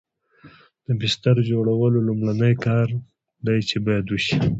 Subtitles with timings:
[0.85, 2.87] د بستر جوړول لومړنی کار
[3.45, 4.37] دی چې باید وشي